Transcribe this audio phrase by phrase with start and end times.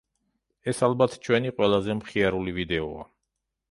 [0.71, 3.11] ეს, ალბათ, ჩვენი ყველაზე მხიარული ვიდეოა.